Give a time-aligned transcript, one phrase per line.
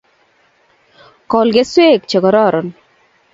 [1.31, 2.67] Kol keswek chekororon